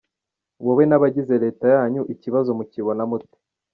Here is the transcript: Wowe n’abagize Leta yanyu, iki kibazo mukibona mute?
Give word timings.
Wowe 0.65 0.83
n’abagize 0.87 1.35
Leta 1.43 1.65
yanyu, 1.75 2.01
iki 2.13 2.19
kibazo 2.23 2.49
mukibona 2.57 3.03
mute? 3.09 3.37